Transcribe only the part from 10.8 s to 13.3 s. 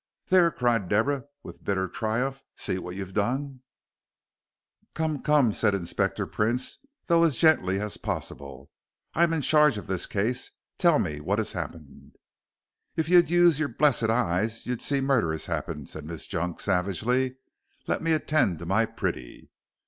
me what has happened." "If you'd